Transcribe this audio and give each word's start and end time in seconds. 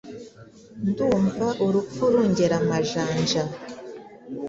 ndumva 0.87 1.47
urupfu 1.65 2.01
rungera 2.11 2.55
amajanja 2.61 3.41